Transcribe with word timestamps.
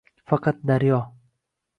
Faqat 0.31 0.63
daryo 0.71 1.01